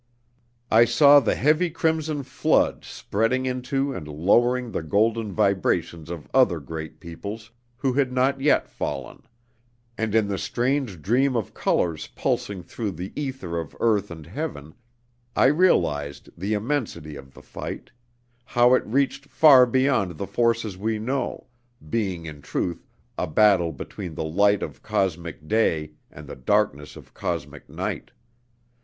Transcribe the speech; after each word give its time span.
I 0.71 0.85
saw 0.85 1.19
the 1.19 1.35
heavy 1.35 1.69
crimson 1.69 2.23
flood 2.23 2.83
spreading 2.85 3.45
into 3.45 3.93
and 3.93 4.07
lowering 4.07 4.71
the 4.71 4.81
golden 4.81 5.31
vibrations 5.31 6.09
of 6.09 6.27
other 6.33 6.59
great 6.59 6.99
peoples, 6.99 7.51
who 7.77 7.93
had 7.93 8.11
not 8.11 8.41
yet 8.41 8.67
fallen; 8.67 9.21
and 9.99 10.15
in 10.15 10.27
the 10.27 10.39
strange 10.39 11.03
dream 11.03 11.35
of 11.35 11.53
colors 11.53 12.07
pulsing 12.15 12.63
through 12.63 12.93
the 12.93 13.13
ether 13.15 13.59
of 13.59 13.77
earth 13.79 14.09
and 14.09 14.25
heaven, 14.25 14.73
I 15.35 15.45
realized 15.45 16.29
the 16.35 16.53
immensity 16.55 17.15
of 17.15 17.35
the 17.35 17.43
fight; 17.43 17.91
how 18.43 18.73
it 18.73 18.83
reached 18.87 19.27
far 19.27 19.67
beyond 19.67 20.17
the 20.17 20.25
forces 20.25 20.79
we 20.79 20.97
know, 20.97 21.45
being 21.91 22.25
in 22.25 22.41
truth 22.41 22.87
a 23.19 23.27
battle 23.27 23.71
between 23.71 24.15
the 24.15 24.23
light 24.25 24.63
of 24.63 24.81
cosmic 24.81 25.47
day 25.47 25.91
and 26.09 26.25
the 26.25 26.35
darkness 26.35 26.95
of 26.95 27.13
cosmic 27.13 27.69
night. 27.69 28.09